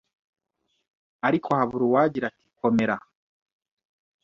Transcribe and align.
ariko 1.27 1.47
habura 1.57 1.83
uwagira, 1.85 2.25
ati 2.29 2.45
“Komera 2.59 2.95